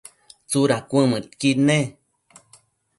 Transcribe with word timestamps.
¿tsudad 0.49 0.81
cuëdmëdquid 0.89 1.57
ne? 1.67 1.79